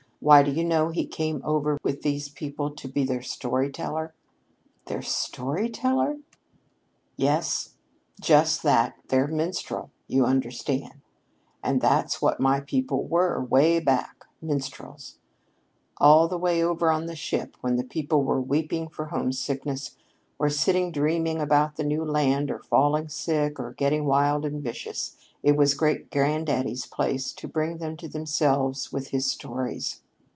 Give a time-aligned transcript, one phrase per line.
[0.23, 4.13] Why, do you know, he came over with these people to be their story teller!"
[4.85, 6.19] "Their story teller?"
[7.17, 7.71] "Yes,
[8.19, 11.01] just that their minstrel, you understand.
[11.63, 15.17] And that's what my people were, 'way back, minstrels.
[15.97, 19.97] All the way over on the ship, when the people were weeping for homesickness,
[20.37, 25.17] or sitting dreaming about the new land, or falling sick, or getting wild and vicious,
[25.41, 30.01] it was great granddaddy's place to bring them to themselves with his stories.